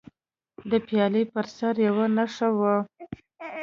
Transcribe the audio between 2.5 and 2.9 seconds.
وه.